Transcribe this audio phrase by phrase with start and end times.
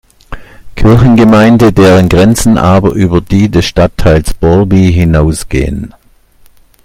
[0.75, 5.93] Kirchengemeinde, deren Grenzen aber über die des Stadtteils Borby hinausgehen.